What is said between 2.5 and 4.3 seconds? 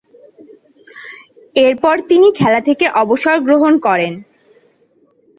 থেকে অবসর গ্রহণ করেন।